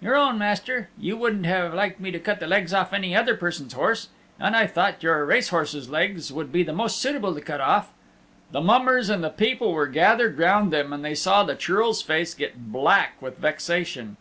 [0.00, 0.88] "Your own, Master.
[0.98, 4.08] You wouldn't have liked me to cut the legs off any other person's horse.
[4.40, 7.92] And I thought your race horse's legs would be the most suitable to cut off."
[8.50, 12.34] The mummers and the people were gathered round them and they saw the Churl's face
[12.34, 14.16] get black with vexation.